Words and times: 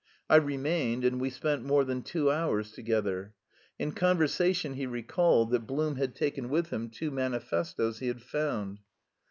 I 0.31 0.37
remained, 0.37 1.05
and 1.05 1.21
we 1.21 1.29
spent 1.29 1.63
more 1.63 1.83
than 1.83 2.01
two 2.01 2.31
hours 2.31 2.71
together. 2.71 3.35
In 3.77 3.91
conversation 3.91 4.73
he 4.73 4.87
recalled 4.87 5.51
that 5.51 5.67
Blum 5.67 5.97
had 5.97 6.15
taken 6.15 6.49
with 6.49 6.71
him 6.71 6.89
two 6.89 7.11
manifestoes 7.11 7.99
he 7.99 8.07
had 8.07 8.23
found. 8.23 8.79